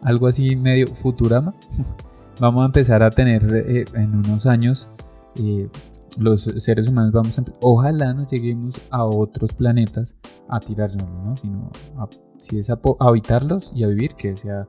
algo 0.00 0.26
así 0.26 0.56
medio 0.56 0.86
Futurama. 0.88 1.54
vamos 2.40 2.62
a 2.62 2.66
empezar 2.66 3.02
a 3.02 3.10
tener 3.10 3.42
eh, 3.54 3.84
en 3.94 4.14
unos 4.14 4.46
años 4.46 4.88
eh, 5.36 5.68
los 6.18 6.42
seres 6.42 6.88
humanos 6.88 7.12
vamos 7.12 7.38
a 7.38 7.44
ojalá 7.60 8.14
no 8.14 8.26
lleguemos 8.26 8.76
a 8.90 9.04
otros 9.04 9.52
planetas 9.52 10.16
a 10.48 10.60
tirarnos, 10.60 11.08
¿no? 11.08 11.36
Sino 11.36 11.70
si 12.38 12.58
es 12.58 12.70
a, 12.70 12.78
habitarlos 13.00 13.72
y 13.74 13.84
a 13.84 13.88
vivir, 13.88 14.14
que 14.14 14.36
sea 14.36 14.66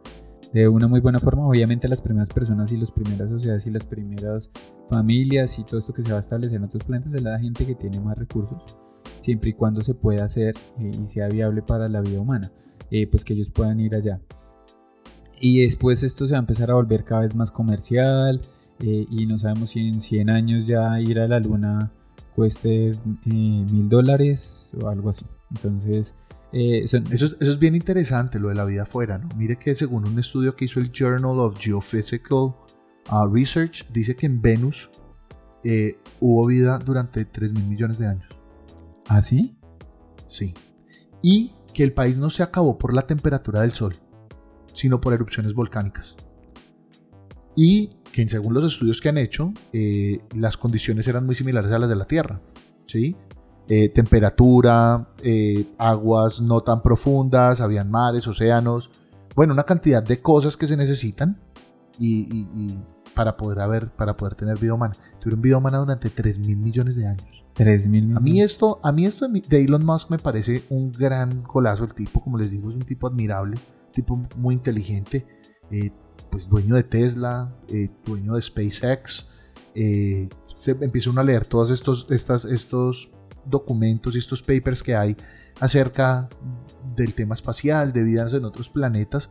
de 0.57 0.67
una 0.67 0.87
muy 0.87 0.99
buena 0.99 1.19
forma. 1.19 1.47
Obviamente 1.47 1.87
las 1.87 2.01
primeras 2.01 2.29
personas 2.29 2.71
y 2.71 2.77
las 2.77 2.91
primeras 2.91 3.29
sociedades 3.29 3.67
y 3.67 3.71
las 3.71 3.85
primeras 3.85 4.49
familias 4.87 5.59
y 5.59 5.63
todo 5.63 5.79
esto 5.79 5.93
que 5.93 6.01
se 6.01 6.11
va 6.11 6.17
a 6.17 6.19
establecer 6.19 6.57
en 6.57 6.63
otros 6.63 6.83
planetas 6.83 7.13
es 7.13 7.21
la 7.21 7.39
gente 7.39 7.65
que 7.65 7.75
tiene 7.75 7.99
más 7.99 8.17
recursos, 8.17 8.63
siempre 9.19 9.51
y 9.51 9.53
cuando 9.53 9.81
se 9.81 9.93
pueda 9.93 10.25
hacer 10.25 10.55
eh, 10.79 10.91
y 10.99 11.05
sea 11.05 11.27
viable 11.27 11.61
para 11.61 11.87
la 11.89 12.01
vida 12.01 12.19
humana, 12.19 12.51
eh, 12.89 13.05
pues 13.07 13.23
que 13.23 13.33
ellos 13.33 13.51
puedan 13.51 13.79
ir 13.79 13.95
allá. 13.95 14.19
Y 15.39 15.61
después 15.61 16.01
esto 16.01 16.25
se 16.25 16.33
va 16.33 16.39
a 16.39 16.41
empezar 16.41 16.71
a 16.71 16.73
volver 16.73 17.03
cada 17.03 17.21
vez 17.21 17.35
más 17.35 17.51
comercial 17.51 18.41
eh, 18.79 19.05
y 19.09 19.27
no 19.27 19.37
sabemos 19.37 19.69
si 19.69 19.87
en 19.87 19.99
100 19.99 20.31
años 20.31 20.65
ya 20.65 20.99
ir 20.99 21.19
a 21.19 21.27
la 21.27 21.39
luna 21.39 21.91
cueste 22.35 22.93
mil 23.25 23.89
dólares 23.89 24.71
o 24.81 24.87
algo 24.87 25.11
así. 25.11 25.25
Entonces, 25.51 26.15
eh, 26.53 26.83
eso, 26.83 26.97
es, 27.39 27.59
bien 27.59 27.75
interesante, 27.75 28.39
lo 28.39 28.49
de 28.49 28.55
la 28.55 28.65
vida 28.65 28.83
afuera. 28.83 29.17
¿no? 29.17 29.29
Mire 29.35 29.57
que 29.57 29.75
según 29.75 30.07
un 30.07 30.17
estudio 30.19 30.55
que 30.55 30.65
hizo 30.65 30.79
el 30.79 30.91
Journal 30.91 31.39
of 31.39 31.57
Geophysical 31.59 32.55
uh, 33.11 33.27
Research, 33.31 33.87
dice 33.91 34.15
que 34.15 34.25
en 34.25 34.41
Venus 34.41 34.89
eh, 35.63 35.99
hubo 36.19 36.45
vida 36.45 36.79
durante 36.79 37.25
3 37.25 37.53
mil 37.53 37.65
millones 37.65 37.99
de 37.99 38.07
años. 38.07 38.29
¿Ah, 39.07 39.21
sí? 39.21 39.57
Sí. 40.27 40.53
Y 41.21 41.53
que 41.73 41.83
el 41.83 41.93
país 41.93 42.17
no 42.17 42.29
se 42.29 42.43
acabó 42.43 42.77
por 42.77 42.93
la 42.93 43.03
temperatura 43.03 43.61
del 43.61 43.73
Sol, 43.73 43.95
sino 44.73 45.01
por 45.01 45.13
erupciones 45.13 45.53
volcánicas. 45.53 46.15
Y 47.55 47.97
que 48.11 48.27
según 48.29 48.53
los 48.53 48.63
estudios 48.63 49.01
que 49.01 49.09
han 49.09 49.17
hecho, 49.17 49.53
eh, 49.73 50.19
las 50.35 50.57
condiciones 50.57 51.07
eran 51.07 51.25
muy 51.25 51.35
similares 51.35 51.71
a 51.71 51.79
las 51.79 51.89
de 51.89 51.95
la 51.95 52.05
Tierra. 52.05 52.41
¿sí? 52.85 53.15
Eh, 53.69 53.89
temperatura, 53.89 55.09
eh, 55.21 55.73
aguas 55.77 56.39
no 56.39 56.61
tan 56.61 56.81
profundas, 56.81 57.59
habían 57.59 57.91
mares, 57.91 58.25
océanos, 58.25 58.89
bueno, 59.35 59.51
una 59.51 59.63
cantidad 59.63 60.01
de 60.01 60.21
cosas 60.21 60.55
que 60.55 60.67
se 60.67 60.77
necesitan 60.77 61.37
y, 61.99 62.79
para, 63.13 63.35
poder 63.35 63.59
haber, 63.59 63.89
para 63.89 64.15
poder 64.15 64.35
tener 64.35 64.57
vida 64.57 64.73
humana. 64.73 64.95
Tuvieron 65.19 65.41
vida 65.41 65.57
humana 65.57 65.79
durante 65.79 66.09
3 66.09 66.39
mil 66.39 66.57
millones 66.57 66.95
de 66.95 67.07
años. 67.07 67.43
3 67.55 67.87
mil 67.87 68.15
A 68.15 68.21
mí 68.21 68.41
esto, 68.41 68.79
a 68.83 68.91
mí 68.93 69.05
esto 69.05 69.27
de 69.27 69.61
Elon 69.61 69.85
Musk 69.85 70.11
me 70.11 70.17
parece 70.17 70.63
un 70.69 70.93
gran 70.93 71.43
golazo. 71.43 71.83
El 71.83 71.93
tipo, 71.93 72.21
como 72.21 72.37
les 72.37 72.51
digo, 72.51 72.69
es 72.69 72.75
un 72.75 72.83
tipo 72.83 73.05
admirable, 73.05 73.57
tipo 73.91 74.15
muy 74.37 74.55
inteligente, 74.55 75.27
eh, 75.71 75.89
pues 76.31 76.47
dueño 76.47 76.75
de 76.75 76.83
Tesla, 76.83 77.53
dueño 78.05 78.35
de 78.35 78.41
SpaceX. 78.41 79.27
se 79.73 80.71
empieza 80.79 81.09
uno 81.09 81.19
a 81.19 81.23
leer 81.25 81.43
todos 81.43 81.69
estos, 81.69 82.07
estas, 82.09 82.45
estos 82.45 83.11
documentos 83.49 84.15
y 84.15 84.19
estos 84.19 84.41
papers 84.41 84.83
que 84.83 84.95
hay 84.95 85.15
acerca 85.59 86.29
del 86.95 87.13
tema 87.13 87.33
espacial, 87.33 87.93
de 87.93 88.03
vidas 88.03 88.33
en 88.33 88.45
otros 88.45 88.69
planetas. 88.69 89.29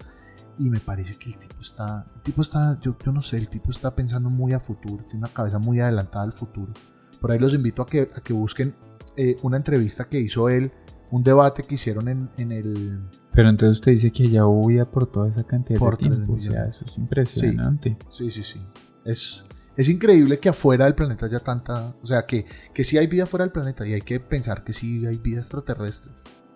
Y 0.58 0.70
me 0.70 0.80
parece 0.80 1.16
que 1.16 1.30
el 1.30 1.36
tipo 1.36 1.60
está, 1.60 2.06
el 2.14 2.22
tipo 2.22 2.40
está, 2.40 2.80
yo, 2.80 2.96
yo 3.04 3.12
no 3.12 3.20
sé, 3.20 3.36
el 3.36 3.48
tipo 3.48 3.70
está 3.70 3.94
pensando 3.94 4.30
muy 4.30 4.54
a 4.54 4.60
futuro, 4.60 5.04
tiene 5.04 5.18
una 5.18 5.28
cabeza 5.28 5.58
muy 5.58 5.80
adelantada 5.80 6.24
al 6.24 6.32
futuro. 6.32 6.72
Por 7.20 7.30
ahí 7.30 7.38
los 7.38 7.52
invito 7.52 7.82
a 7.82 7.86
que, 7.86 8.08
a 8.14 8.20
que 8.22 8.32
busquen 8.32 8.74
eh, 9.16 9.36
una 9.42 9.58
entrevista 9.58 10.04
que 10.04 10.18
hizo 10.18 10.48
él, 10.48 10.72
un 11.10 11.22
debate 11.22 11.62
que 11.62 11.74
hicieron 11.74 12.08
en, 12.08 12.30
en, 12.38 12.52
el... 12.52 13.02
Pero 13.32 13.50
entonces 13.50 13.76
usted 13.76 13.92
dice 13.92 14.10
que 14.10 14.28
ya 14.28 14.46
huía 14.46 14.90
por 14.90 15.06
toda 15.06 15.28
esa 15.28 15.44
cantidad 15.44 15.78
de 15.78 15.96
tiempo, 15.96 16.32
o 16.32 16.40
sea, 16.40 16.64
eso 16.64 16.84
es 16.86 16.96
impresionante. 16.96 17.98
Sí, 18.10 18.30
sí, 18.30 18.42
sí. 18.42 18.60
Es, 19.04 19.44
es 19.76 19.88
increíble 19.88 20.38
que 20.38 20.48
afuera 20.48 20.86
del 20.86 20.94
planeta 20.94 21.26
haya 21.26 21.40
tanta, 21.40 21.94
o 22.02 22.06
sea, 22.06 22.26
que, 22.26 22.46
que 22.72 22.84
sí 22.84 22.96
hay 22.96 23.06
vida 23.06 23.26
fuera 23.26 23.44
del 23.44 23.52
planeta 23.52 23.86
y 23.86 23.92
hay 23.92 24.00
que 24.00 24.20
pensar 24.20 24.64
que 24.64 24.72
sí 24.72 25.06
hay 25.06 25.18
vida 25.18 25.40
extraterrestre. 25.40 26.12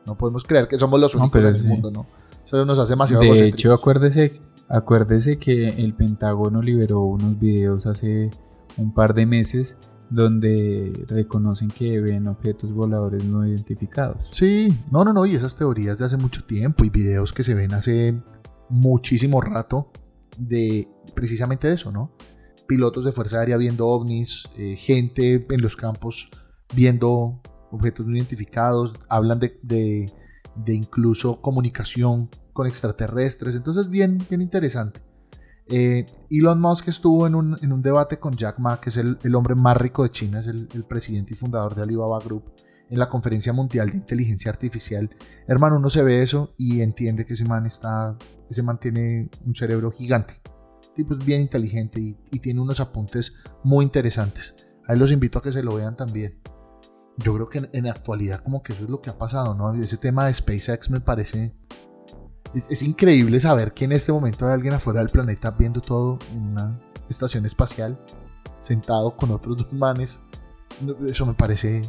No 0.07 0.17
podemos 0.17 0.45
creer 0.45 0.67
que 0.67 0.79
somos 0.79 0.99
los 0.99 1.15
únicos 1.15 1.41
en 1.41 1.55
el 1.55 1.65
mundo, 1.65 1.91
¿no? 1.91 2.07
Eso 2.45 2.65
nos 2.65 2.79
hace 2.79 2.93
demasiado 2.93 3.23
De 3.23 3.47
hecho, 3.47 3.73
acuérdese, 3.73 4.33
acuérdese 4.69 5.39
que 5.39 5.69
el 5.69 5.95
Pentágono 5.95 6.63
liberó 6.63 7.03
unos 7.03 7.39
videos 7.39 7.87
hace 7.87 8.31
un 8.79 8.95
par 8.95 9.15
de 9.15 9.27
meses 9.27 9.77
donde 10.09 11.05
reconocen 11.07 11.69
que 11.69 12.01
ven 12.01 12.27
objetos 12.27 12.73
voladores 12.73 13.25
no 13.25 13.47
identificados. 13.47 14.29
Sí, 14.31 14.77
no, 14.91 15.05
no, 15.05 15.13
no, 15.13 15.27
y 15.27 15.35
esas 15.37 15.55
teorías 15.55 15.99
de 15.99 16.07
hace 16.07 16.17
mucho 16.17 16.43
tiempo 16.45 16.85
y 16.85 16.91
videos 16.91 17.33
que 17.33 17.43
se 17.43 17.55
ven 17.55 17.75
hace 17.75 18.21
muchísimo 18.69 19.41
rato 19.41 19.93
de 20.37 20.89
precisamente 21.15 21.73
eso, 21.73 21.93
¿no? 21.93 22.13
Pilotos 22.71 23.05
de 23.05 23.11
Fuerza 23.11 23.41
Aérea 23.41 23.57
viendo 23.57 23.89
ovnis, 23.89 24.45
eh, 24.57 24.77
gente 24.77 25.45
en 25.51 25.61
los 25.61 25.75
campos 25.75 26.31
viendo 26.73 27.43
objetos 27.73 28.07
no 28.07 28.15
identificados, 28.15 28.95
hablan 29.09 29.41
de, 29.41 30.13
incluso 30.69 31.41
comunicación 31.41 32.31
con 32.53 32.69
extraterrestres, 32.69 33.57
entonces 33.57 33.91
bien, 33.91 34.19
bien 34.31 34.41
interesante. 34.41 35.01
Eh, 35.67 36.07
Elon 36.31 36.61
Musk 36.61 36.87
estuvo 36.87 37.27
en 37.27 37.35
un, 37.35 37.83
debate 37.83 38.21
con 38.21 38.37
Jack 38.37 38.61
Ma, 38.61 38.81
que 38.81 38.91
es 38.91 38.97
el, 38.99 39.35
hombre 39.35 39.57
más 39.57 39.77
rico 39.77 40.05
de 40.05 40.11
China, 40.11 40.39
es 40.39 40.47
el, 40.47 40.85
presidente 40.89 41.35
y 41.35 41.37
fundador 41.37 41.75
de 41.75 41.83
Alibaba 41.83 42.21
Group, 42.21 42.53
en 42.89 43.01
la 43.01 43.09
Conferencia 43.09 43.53
Mundial 43.53 43.91
de 43.91 43.97
Inteligencia 43.97 44.49
Artificial. 44.49 45.11
Hermano, 45.49 45.77
uno 45.77 45.91
se 45.91 46.05
ve 46.05 46.23
eso 46.23 46.55
y 46.57 46.83
entiende 46.83 47.27
que 47.27 47.33
ese 47.33 47.47
man 47.47 47.67
está, 47.67 48.17
ese 48.49 48.63
man 48.63 48.79
tiene 48.79 49.29
un 49.45 49.57
cerebro 49.57 49.91
gigante 49.91 50.41
tipo 51.05 51.15
es 51.15 51.25
bien 51.25 51.41
inteligente 51.41 52.01
y, 52.01 52.39
tiene 52.41 52.61
unos 52.61 52.81
apuntes 52.81 53.35
muy 53.63 53.85
interesantes. 53.85 54.55
Ahí 54.87 54.99
los 54.99 55.13
invito 55.13 55.39
a 55.39 55.43
que 55.43 55.53
se 55.53 55.63
lo 55.63 55.75
vean 55.75 55.97
también. 55.97 56.39
Yo 57.19 57.35
creo 57.35 57.49
que 57.49 57.69
en, 57.73 57.85
la 57.85 57.91
actualidad 57.91 58.41
como 58.43 58.63
que 58.63 58.73
eso 58.73 58.85
es 58.85 58.91
lo 58.91 59.01
que 59.01 59.11
ha 59.11 59.19
pasado, 59.19 59.55
¿no? 59.55 59.75
Ese 59.75 59.97
tema 59.97 60.27
de 60.27 60.35
SpaceX 60.35 60.91
me 60.91 61.01
parece... 61.01 61.55
Es, 62.55 62.83
increíble 62.83 63.39
saber 63.39 63.73
que 63.73 63.85
en 63.85 63.93
este 63.93 64.13
momento 64.13 64.47
hay 64.47 64.55
alguien 64.55 64.75
afuera 64.75 65.01
del 65.01 65.09
planeta 65.09 65.53
viendo 65.53 65.81
todo 65.81 66.19
en 66.33 66.43
una 66.43 66.81
estación 67.09 67.47
espacial, 67.47 67.99
sentado 68.59 69.17
con 69.17 69.31
otros 69.31 69.57
dos 69.57 69.73
manes. 69.73 70.21
Eso 71.07 71.27
me 71.27 71.35
parece, 71.35 71.83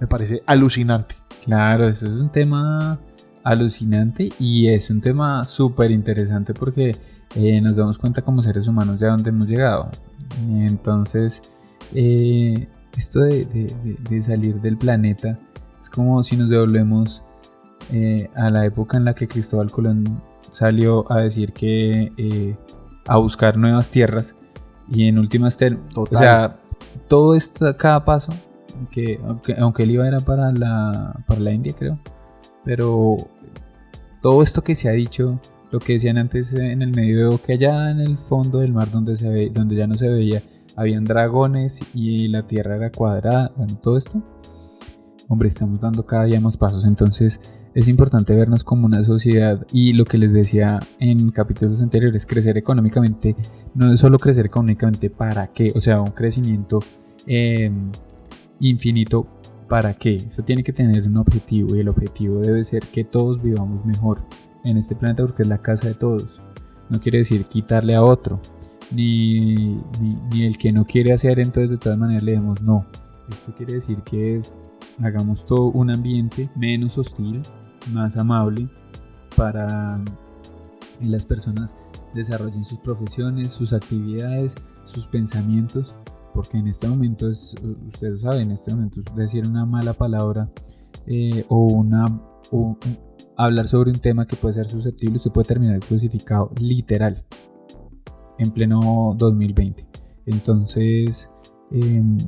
me 0.00 0.06
parece 0.06 0.42
alucinante. 0.46 1.14
Claro, 1.44 1.88
eso 1.88 2.06
es 2.06 2.12
un 2.12 2.30
tema 2.30 3.00
alucinante 3.44 4.30
y 4.38 4.68
es 4.68 4.90
un 4.90 5.00
tema 5.00 5.44
súper 5.44 5.90
interesante 5.90 6.52
porque 6.52 6.96
eh, 7.36 7.60
nos 7.60 7.76
damos 7.76 7.98
cuenta 7.98 8.22
como 8.22 8.42
seres 8.42 8.66
humanos 8.68 9.00
de 9.00 9.06
a 9.06 9.10
dónde 9.10 9.30
hemos 9.30 9.48
llegado. 9.48 9.90
Entonces, 10.48 11.42
eh, 11.94 12.68
esto 12.96 13.20
de, 13.20 14.22
salir 14.22 14.60
del 14.60 14.76
planeta 14.76 15.38
es 15.80 15.88
como 15.88 16.22
si 16.22 16.36
nos 16.36 16.50
devolvemos 16.50 17.22
eh, 17.92 18.28
a 18.34 18.50
la 18.50 18.64
época 18.64 18.96
en 18.96 19.04
la 19.04 19.14
que 19.14 19.28
Cristóbal 19.28 19.70
Colón 19.70 20.22
salió 20.50 21.10
a 21.10 21.22
decir 21.22 21.52
que 21.52 22.56
a 23.06 23.16
buscar 23.16 23.56
nuevas 23.56 23.90
tierras 23.90 24.34
y 24.90 25.06
en 25.06 25.18
últimas 25.18 25.56
o 25.94 26.06
sea, 26.06 26.56
todo 27.06 27.36
esto, 27.36 27.76
cada 27.76 28.04
paso, 28.04 28.32
que 28.90 29.20
aunque, 29.24 29.54
aunque 29.58 29.84
él 29.84 29.92
iba 29.92 30.06
era 30.06 30.20
para 30.20 30.52
la, 30.52 31.24
para 31.26 31.40
la 31.40 31.52
India 31.52 31.74
creo, 31.78 32.00
pero 32.64 33.16
todo 34.20 34.42
esto 34.42 34.62
que 34.62 34.74
se 34.74 34.88
ha 34.88 34.92
dicho 34.92 35.40
lo 35.70 35.78
que 35.78 35.94
decían 35.94 36.18
antes 36.18 36.52
en 36.52 36.82
el 36.82 36.90
medio 36.90 37.40
que 37.42 37.52
allá 37.52 37.90
en 37.90 38.00
el 38.00 38.18
fondo 38.18 38.58
del 38.58 38.72
mar 38.72 38.90
donde, 38.90 39.16
se 39.16 39.28
ve, 39.28 39.50
donde 39.52 39.76
ya 39.76 39.86
no 39.86 39.94
se 39.94 40.08
veía, 40.08 40.42
habían 40.76 41.04
dragones 41.04 41.80
y 41.94 42.28
la 42.28 42.46
tierra 42.46 42.76
era 42.76 42.90
cuadrada, 42.90 43.52
bueno, 43.56 43.76
todo 43.76 43.96
esto. 43.96 44.22
Hombre, 45.28 45.48
estamos 45.48 45.78
dando 45.78 46.04
cada 46.04 46.24
día 46.24 46.40
más 46.40 46.56
pasos, 46.56 46.84
entonces 46.84 47.40
es 47.72 47.86
importante 47.86 48.34
vernos 48.34 48.64
como 48.64 48.86
una 48.86 49.04
sociedad. 49.04 49.64
Y 49.72 49.92
lo 49.92 50.04
que 50.04 50.18
les 50.18 50.32
decía 50.32 50.80
en 50.98 51.30
capítulos 51.30 51.80
anteriores, 51.82 52.26
crecer 52.26 52.58
económicamente, 52.58 53.36
no 53.74 53.92
es 53.92 54.00
solo 54.00 54.18
crecer 54.18 54.46
económicamente 54.46 55.08
para 55.08 55.46
qué, 55.52 55.72
o 55.76 55.80
sea, 55.80 56.00
un 56.00 56.10
crecimiento 56.10 56.80
em, 57.26 57.92
infinito 58.58 59.26
para 59.68 59.94
qué, 59.94 60.16
eso 60.16 60.42
tiene 60.42 60.64
que 60.64 60.72
tener 60.72 61.06
un 61.06 61.16
objetivo 61.18 61.76
y 61.76 61.80
el 61.80 61.88
objetivo 61.88 62.40
debe 62.40 62.64
ser 62.64 62.82
que 62.82 63.04
todos 63.04 63.40
vivamos 63.40 63.84
mejor, 63.86 64.18
en 64.64 64.76
este 64.76 64.94
planeta 64.94 65.24
porque 65.24 65.42
es 65.42 65.48
la 65.48 65.58
casa 65.58 65.88
de 65.88 65.94
todos. 65.94 66.40
No 66.88 67.00
quiere 67.00 67.18
decir 67.18 67.44
quitarle 67.46 67.94
a 67.94 68.02
otro, 68.02 68.40
ni, 68.92 69.76
ni, 70.32 70.44
el 70.44 70.58
que 70.58 70.72
no 70.72 70.84
quiere 70.84 71.12
hacer, 71.12 71.38
entonces 71.38 71.70
de 71.70 71.78
todas 71.78 71.98
maneras 71.98 72.22
le 72.22 72.32
demos 72.32 72.62
no. 72.62 72.86
Esto 73.30 73.54
quiere 73.54 73.74
decir 73.74 74.02
que 74.02 74.36
es, 74.36 74.56
hagamos 75.00 75.46
todo 75.46 75.66
un 75.66 75.90
ambiente 75.90 76.50
menos 76.56 76.98
hostil, 76.98 77.42
más 77.92 78.16
amable, 78.16 78.68
para 79.36 80.02
que 80.98 81.06
las 81.06 81.24
personas 81.24 81.76
desarrollen 82.12 82.64
sus 82.64 82.78
profesiones, 82.78 83.52
sus 83.52 83.72
actividades, 83.72 84.56
sus 84.84 85.06
pensamientos, 85.06 85.94
porque 86.34 86.58
en 86.58 86.66
este 86.66 86.88
momento, 86.88 87.28
es, 87.28 87.54
ustedes 87.86 88.22
saben, 88.22 88.42
en 88.42 88.50
este 88.52 88.74
momento 88.74 89.00
decir 89.14 89.46
una 89.46 89.64
mala 89.64 89.94
palabra 89.94 90.50
eh, 91.06 91.44
o 91.48 91.66
una... 91.66 92.06
hablar 93.44 93.68
sobre 93.68 93.90
un 93.90 93.98
tema 93.98 94.26
que 94.26 94.36
puede 94.36 94.54
ser 94.54 94.66
susceptible, 94.66 95.16
usted 95.16 95.30
puede 95.30 95.48
terminar 95.48 95.80
crucificado 95.80 96.50
literal 96.60 97.24
en 98.38 98.50
pleno 98.50 99.14
2020. 99.16 99.86
Entonces, 100.26 101.30
em, 101.70 102.18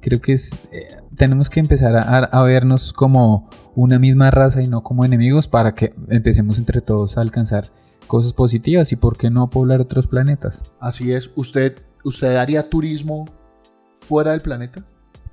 creo 0.00 0.20
que 0.20 0.32
es, 0.32 0.52
eh, 0.72 0.96
tenemos 1.16 1.50
que 1.50 1.60
empezar 1.60 1.94
a, 1.96 2.42
vernos 2.42 2.92
como 2.92 3.48
una 3.74 3.98
misma 3.98 4.30
raza 4.30 4.62
y 4.62 4.66
no 4.66 4.82
como 4.82 5.04
enemigos 5.04 5.48
para 5.48 5.74
que 5.74 5.94
empecemos 6.08 6.58
entre 6.58 6.80
todos 6.80 7.16
a 7.16 7.20
alcanzar 7.20 7.70
cosas 8.06 8.32
positivas 8.32 8.90
y 8.92 8.96
por 8.96 9.16
qué 9.16 9.30
no 9.30 9.50
poblar 9.50 9.80
otros 9.80 10.06
planetas. 10.06 10.62
Así 10.80 11.12
es. 11.12 11.30
¿Usted, 11.36 11.76
usted 12.04 12.36
haría 12.36 12.68
turismo 12.68 13.26
fuera 13.94 14.32
del 14.32 14.40
planeta? 14.40 14.84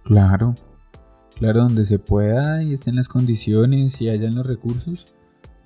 Claro, 0.04 0.54
claro, 1.36 1.64
donde 1.64 1.86
se 1.86 2.00
pueda 2.00 2.62
y 2.62 2.74
estén 2.74 2.96
las 2.96 3.08
condiciones 3.08 4.00
y 4.02 4.10
hayan 4.10 4.36
los 4.36 4.46
recursos. 4.46 5.06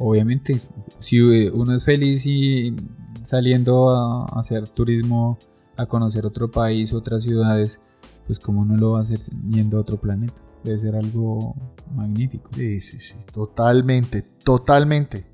Obviamente, 0.03 0.60
si 1.00 1.22
uno 1.22 1.75
es 1.75 1.86
feliz 1.86 2.25
y 2.25 2.75
saliendo 3.22 3.91
a 3.91 4.25
hacer 4.39 4.67
turismo, 4.67 5.38
a 5.77 5.86
conocer 5.86 6.25
otro 6.25 6.50
país, 6.50 6.91
otras 6.91 7.24
ciudades, 7.24 7.79
pues 8.25 8.39
como 8.39 8.65
no 8.65 8.75
lo 8.77 8.93
va 8.93 9.00
a 9.00 9.01
hacer 9.03 9.20
yendo 9.51 9.77
a 9.77 9.81
otro 9.81 10.01
planeta. 10.01 10.34
Debe 10.63 10.79
ser 10.79 10.96
algo 10.96 11.55
magnífico. 11.93 12.50
Sí, 12.55 12.81
sí, 12.81 13.00
sí, 13.00 13.15
totalmente, 13.31 14.24
totalmente. 14.24 15.31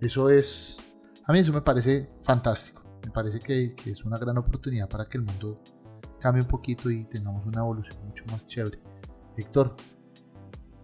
Eso 0.00 0.30
es, 0.30 0.78
a 1.26 1.32
mí 1.34 1.40
eso 1.40 1.52
me 1.52 1.60
parece 1.60 2.08
fantástico. 2.22 2.82
Me 3.04 3.10
parece 3.10 3.40
que, 3.40 3.74
que 3.74 3.90
es 3.90 4.04
una 4.06 4.16
gran 4.16 4.38
oportunidad 4.38 4.88
para 4.88 5.04
que 5.04 5.18
el 5.18 5.24
mundo 5.24 5.60
cambie 6.18 6.40
un 6.42 6.48
poquito 6.48 6.90
y 6.90 7.04
tengamos 7.04 7.44
una 7.44 7.60
evolución 7.60 7.98
mucho 8.06 8.24
más 8.30 8.46
chévere. 8.46 8.78
Héctor, 9.36 9.76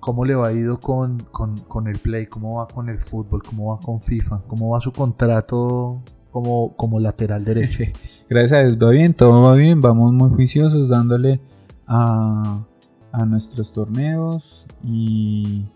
¿cómo 0.02 0.24
le 0.24 0.34
va 0.34 0.52
ido 0.52 0.80
con, 0.80 1.20
con, 1.30 1.56
con, 1.58 1.86
el 1.86 1.96
Play? 1.96 2.26
¿Cómo 2.26 2.54
va 2.54 2.66
con 2.66 2.88
el 2.88 2.98
fútbol? 2.98 3.40
¿Cómo 3.40 3.70
va 3.70 3.78
con 3.78 4.00
FIFA? 4.00 4.42
¿Cómo 4.48 4.70
va 4.70 4.80
su 4.80 4.92
contrato 4.92 6.02
como, 6.32 6.74
como 6.76 6.98
lateral 6.98 7.44
derecho? 7.44 7.84
Gracias 8.28 8.52
a 8.52 8.62
Dios, 8.64 8.78
va 8.82 8.90
bien, 8.90 9.14
todo 9.14 9.40
va 9.40 9.54
bien. 9.54 9.80
Vamos 9.80 10.12
muy 10.12 10.28
juiciosos 10.30 10.88
dándole 10.88 11.40
a, 11.86 12.66
a 13.12 13.26
nuestros 13.26 13.70
torneos 13.70 14.66
y, 14.82 15.66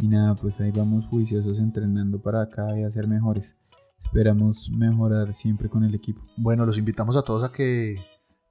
y 0.00 0.06
nada, 0.06 0.36
pues 0.36 0.60
ahí 0.60 0.70
vamos 0.70 1.08
juiciosos 1.08 1.58
entrenando 1.58 2.22
para 2.22 2.48
cada 2.50 2.74
día 2.74 2.88
ser 2.88 3.08
mejores. 3.08 3.56
Esperamos 4.00 4.70
mejorar 4.70 5.34
siempre 5.34 5.68
con 5.68 5.82
el 5.82 5.96
equipo. 5.96 6.22
Bueno, 6.36 6.64
los 6.66 6.78
invitamos 6.78 7.16
a 7.16 7.22
todos 7.22 7.42
a 7.42 7.50
que 7.50 7.96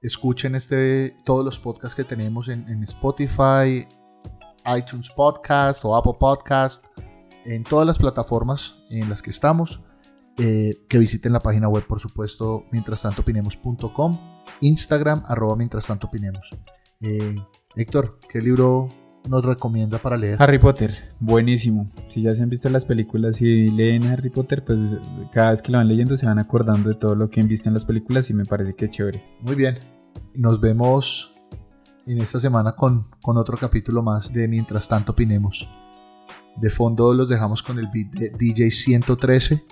escuchen 0.02 0.54
este, 0.56 1.16
todos 1.24 1.42
los 1.42 1.58
podcasts 1.58 1.96
que 1.96 2.04
tenemos 2.04 2.48
en, 2.48 2.68
en 2.68 2.82
Spotify, 2.82 3.86
iTunes 4.76 5.10
Podcast 5.10 5.84
o 5.84 5.96
Apple 5.96 6.14
Podcast, 6.18 6.84
en 7.44 7.64
todas 7.64 7.86
las 7.86 7.98
plataformas 7.98 8.76
en 8.90 9.08
las 9.08 9.22
que 9.22 9.30
estamos. 9.30 9.80
Eh, 10.38 10.86
que 10.88 10.98
visiten 10.98 11.32
la 11.32 11.40
página 11.40 11.68
web, 11.68 11.86
por 11.86 12.00
supuesto, 12.00 12.64
mientras 12.72 13.02
tanto 13.02 13.20
opinemos.com, 13.20 14.18
Instagram, 14.62 15.22
arroba 15.26 15.56
mientras 15.56 15.86
tanto 15.86 16.06
opinemos. 16.06 16.56
Eh, 17.02 17.36
Héctor, 17.76 18.18
¿qué 18.30 18.40
libro 18.40 18.88
nos 19.28 19.44
recomienda 19.44 19.98
para 19.98 20.16
leer? 20.16 20.42
Harry 20.42 20.58
Potter, 20.58 20.90
buenísimo. 21.20 21.86
Si 22.08 22.22
ya 22.22 22.34
se 22.34 22.42
han 22.42 22.48
visto 22.48 22.68
las 22.70 22.86
películas 22.86 23.42
y 23.42 23.70
leen 23.70 24.04
Harry 24.04 24.30
Potter, 24.30 24.64
pues 24.64 24.96
cada 25.32 25.50
vez 25.50 25.60
que 25.60 25.70
lo 25.70 25.78
van 25.78 25.88
leyendo 25.88 26.16
se 26.16 26.26
van 26.26 26.38
acordando 26.38 26.88
de 26.88 26.94
todo 26.94 27.14
lo 27.14 27.28
que 27.28 27.40
han 27.40 27.48
visto 27.48 27.68
en 27.68 27.74
las 27.74 27.84
películas 27.84 28.30
y 28.30 28.34
me 28.34 28.46
parece 28.46 28.74
que 28.74 28.86
es 28.86 28.90
chévere. 28.90 29.22
Muy 29.40 29.54
bien. 29.54 29.78
Nos 30.34 30.60
vemos 30.60 31.31
en 32.06 32.18
esta 32.18 32.38
semana 32.38 32.72
con, 32.72 33.06
con 33.20 33.36
otro 33.36 33.56
capítulo 33.56 34.02
más 34.02 34.32
de 34.32 34.48
Mientras 34.48 34.88
tanto 34.88 35.12
opinemos. 35.12 35.68
De 36.56 36.70
fondo 36.70 37.14
los 37.14 37.28
dejamos 37.28 37.62
con 37.62 37.78
el 37.78 37.88
beat 37.92 38.10
de 38.10 38.30
DJ 38.30 38.70
113. 38.70 39.64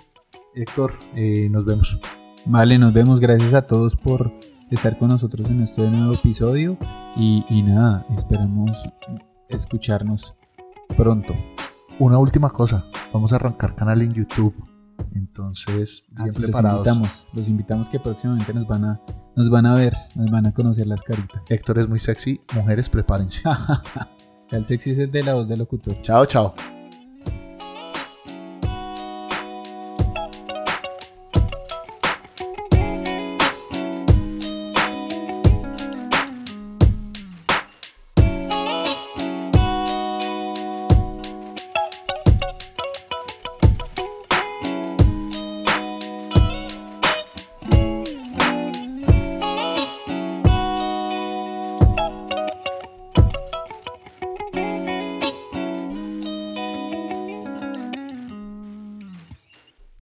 Héctor, 0.55 0.93
eh, 1.15 1.47
nos 1.49 1.65
vemos. 1.65 1.99
Vale, 2.45 2.77
nos 2.77 2.93
vemos. 2.93 3.19
Gracias 3.19 3.53
a 3.53 3.61
todos 3.61 3.95
por 3.95 4.33
estar 4.69 4.97
con 4.97 5.09
nosotros 5.09 5.49
en 5.49 5.61
este 5.61 5.89
nuevo 5.89 6.13
episodio. 6.13 6.77
Y, 7.15 7.45
y 7.49 7.61
nada, 7.61 8.05
esperamos 8.15 8.89
escucharnos 9.47 10.35
pronto. 10.95 11.35
Una 11.99 12.17
última 12.17 12.49
cosa, 12.49 12.85
vamos 13.13 13.31
a 13.31 13.35
arrancar 13.35 13.75
canal 13.75 14.01
en 14.01 14.13
YouTube. 14.13 14.55
Entonces, 15.13 16.05
bien 16.09 16.29
Así 16.29 16.39
los 16.39 16.51
preparados. 16.51 16.87
invitamos, 16.87 17.27
los 17.33 17.47
invitamos 17.47 17.89
que 17.89 17.99
próximamente 17.99 18.53
nos 18.53 18.67
van 18.67 18.85
a, 18.85 19.01
nos 19.35 19.49
van 19.49 19.65
a 19.65 19.75
ver, 19.75 19.93
nos 20.15 20.29
van 20.31 20.45
a 20.45 20.53
conocer 20.53 20.87
las 20.87 21.03
caritas. 21.03 21.49
Héctor 21.49 21.79
es 21.79 21.87
muy 21.87 21.99
sexy, 21.99 22.41
mujeres 22.53 22.89
prepárense. 22.89 23.41
El 24.51 24.65
sexy 24.65 24.91
es 24.91 24.99
el 24.99 25.09
de 25.11 25.23
la 25.23 25.33
voz 25.33 25.47
del 25.47 25.59
locutor. 25.59 26.01
chao, 26.01 26.25
chao. 26.25 26.53